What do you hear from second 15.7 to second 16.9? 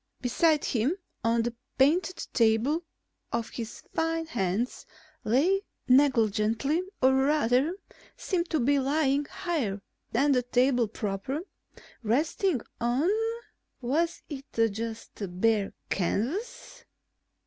canvas?